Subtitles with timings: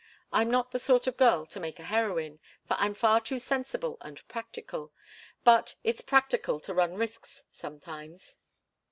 [0.31, 3.97] I'm not the sort of girl to make a heroine, for I'm far too sensible
[4.01, 4.91] and practical.
[5.43, 8.37] But it's practical to run risks sometimes."